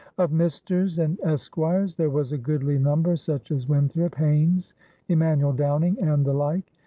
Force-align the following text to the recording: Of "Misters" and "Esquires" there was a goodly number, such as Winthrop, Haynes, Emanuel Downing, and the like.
Of 0.17 0.31
"Misters" 0.31 0.97
and 0.97 1.19
"Esquires" 1.23 1.93
there 1.93 2.09
was 2.09 2.31
a 2.31 2.37
goodly 2.39 2.79
number, 2.79 3.15
such 3.15 3.51
as 3.51 3.69
Winthrop, 3.69 4.15
Haynes, 4.15 4.73
Emanuel 5.09 5.53
Downing, 5.53 5.99
and 6.01 6.25
the 6.25 6.33
like. 6.33 6.71